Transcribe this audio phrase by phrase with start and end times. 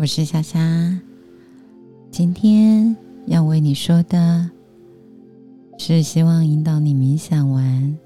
[0.00, 0.58] 我是小霞。
[2.10, 4.50] 今天要为你说的
[5.76, 7.98] 是，希望引导你冥想完，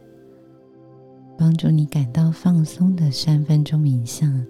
[1.38, 4.44] 帮助你感到放松的三分钟冥想。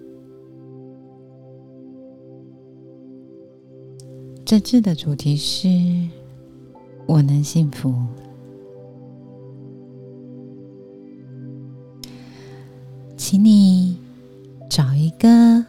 [4.43, 5.69] 这次的主题是
[7.05, 7.93] “我能幸福”。
[13.15, 13.99] 请你
[14.67, 15.63] 找一个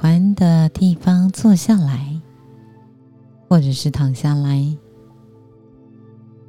[0.00, 2.18] 欢的地方坐下来，
[3.46, 4.74] 或者是躺下来。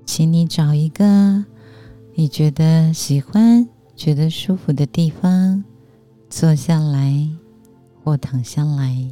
[0.05, 1.43] 请你找一个
[2.15, 5.61] 你觉得喜欢、觉得舒服的地方
[6.29, 7.29] 坐下来
[8.01, 9.11] 或躺下来。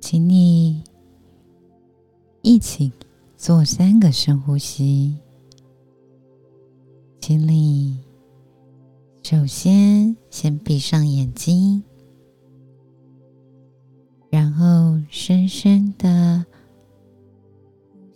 [0.00, 0.82] 请你
[2.40, 2.90] 一起。
[3.36, 5.16] 做三个深呼吸，
[7.22, 7.98] 请你
[9.30, 11.84] 首先先闭上眼睛，
[14.28, 16.44] 然后深深的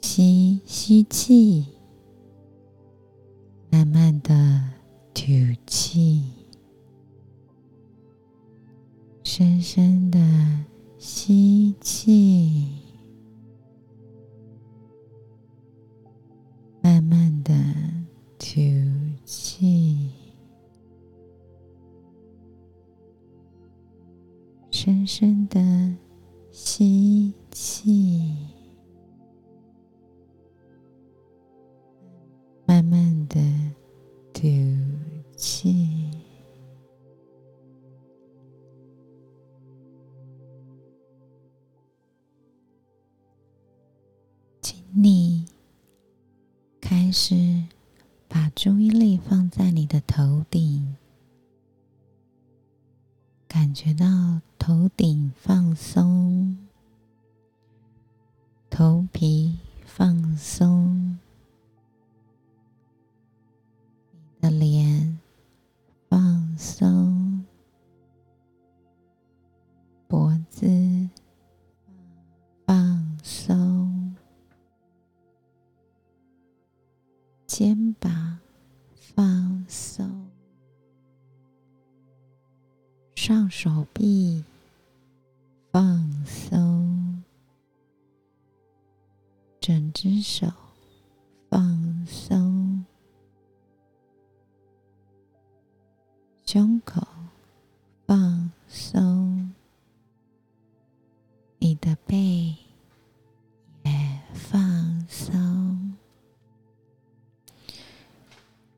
[0.03, 1.67] 吸，吸气，
[3.71, 4.61] 慢慢的
[5.15, 5.23] 吐
[5.69, 6.25] 气，
[9.23, 10.19] 深深的
[10.99, 12.73] 吸气。
[16.83, 17.55] 慢慢的
[18.37, 18.61] 吐
[19.25, 19.94] 气，
[24.85, 25.63] 深深的
[26.51, 28.37] 吸气，
[32.67, 33.41] 慢慢的
[34.35, 34.43] 吐
[35.35, 36.11] 气，
[44.61, 45.47] 请你。
[46.79, 47.65] 开始
[48.29, 50.95] 把注意力放在你的头顶，
[53.49, 54.05] 感觉到
[54.67, 56.57] 头顶放松，
[58.71, 61.19] 头皮放松，
[64.39, 65.19] 你的脸
[66.09, 67.45] 放松，
[70.09, 70.67] 脖子
[72.65, 74.17] 放松。
[77.47, 78.39] 肩膀
[78.95, 80.31] 放松，
[83.15, 84.43] 上手臂
[85.75, 87.25] 放松，
[89.59, 90.47] 整只手
[91.51, 92.85] 放松，
[96.47, 97.05] 胸口
[98.07, 99.53] 放松，
[101.59, 102.55] 你的背
[103.83, 105.97] 也放松。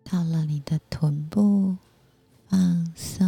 [0.03, 1.77] 到了你的臀部，
[2.49, 3.27] 放松；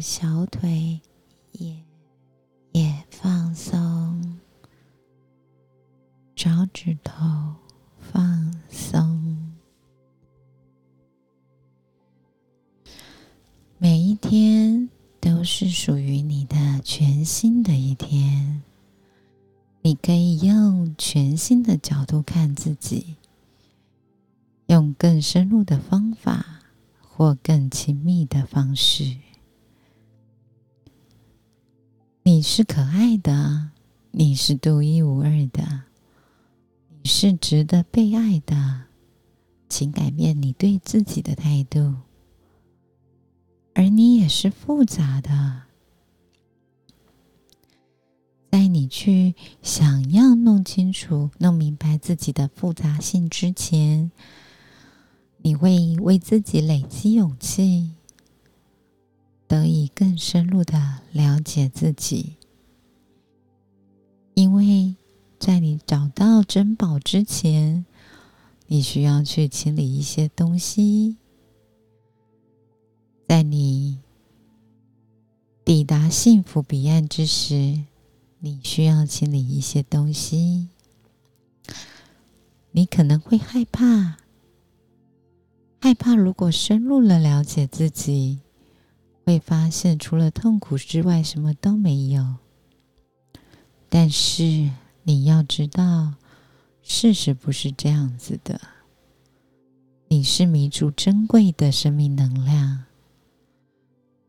[0.00, 1.00] 小腿
[1.52, 1.82] 也
[2.72, 4.38] 也放松；
[6.34, 7.14] 脚趾头
[7.98, 9.54] 放松。
[13.78, 14.88] 每一天。
[15.24, 18.62] 都是属于你的全新的一天。
[19.80, 23.16] 你可以用全新的角度看自己，
[24.66, 26.60] 用更深入的方法
[27.00, 29.16] 或更亲密的方式。
[32.34, 33.70] 你是可爱的，
[34.10, 35.82] 你是独一无二的，
[37.00, 38.86] 你是值得被爱的。
[39.68, 41.94] 请改变你对自己的态度。
[43.72, 45.62] 而你也是复杂的，
[48.50, 54.10] 在你去想要弄清楚、弄明白自己的复杂性之前，
[55.38, 57.92] 你会为自己累积勇气，
[59.46, 62.36] 得以更深入的了解自己。
[64.34, 64.96] 因为
[65.38, 67.86] 在你找到珍宝之前，
[68.66, 71.16] 你需要去清理一些东西。
[73.28, 74.00] 在你
[75.64, 77.84] 抵达幸福彼岸之时，
[78.40, 80.68] 你需要清理一些东西。
[82.72, 84.16] 你可能会害怕，
[85.80, 88.40] 害怕如果深入了了解自己，
[89.24, 92.36] 会发现除了痛苦之外什么都没有。
[93.88, 94.70] 但是
[95.02, 96.14] 你要知道，
[96.82, 98.60] 事实不是这样子的。
[100.08, 102.84] 你是弥足珍贵的生命能量。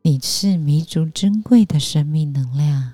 [0.01, 2.93] 你是弥足珍贵的生命能量，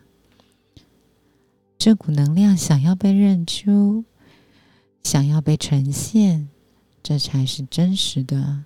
[1.78, 4.06] 这股能量想要被认出，
[5.04, 6.48] 想要被呈现，
[7.04, 8.64] 这才是真实的。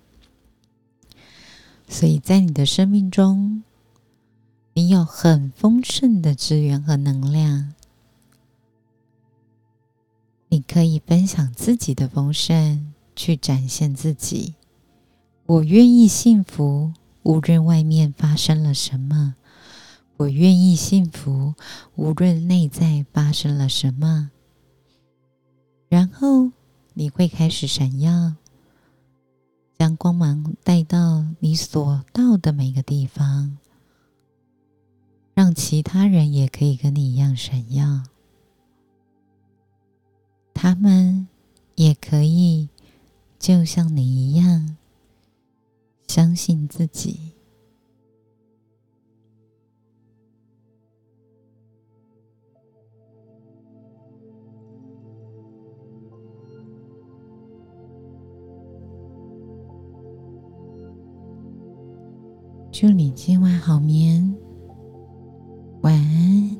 [1.88, 3.62] 所以在你的生命中，
[4.74, 7.72] 你有很丰盛的资源和能量，
[10.48, 14.54] 你可以分享自己的丰盛，去展现自己。
[15.46, 16.92] 我愿意幸福，
[17.22, 19.34] 无论外面发生了什么；
[20.16, 21.54] 我愿意幸福，
[21.94, 24.30] 无论内在发生了什么。
[25.88, 26.50] 然后
[26.94, 28.34] 你会开始闪耀。
[29.78, 33.58] 将光芒带到你所到的每个地方，
[35.34, 38.04] 让其他人也可以跟你一样闪耀。
[40.54, 41.28] 他们
[41.74, 42.70] 也可以
[43.38, 44.76] 就像你一样，
[46.08, 47.35] 相信自己。
[62.72, 64.34] 祝你今晚好眠，
[65.82, 66.56] 晚安，